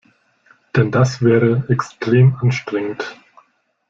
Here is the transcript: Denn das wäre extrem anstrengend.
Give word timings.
Denn 0.75 0.89
das 0.89 1.21
wäre 1.21 1.65
extrem 1.69 2.35
anstrengend. 2.41 3.05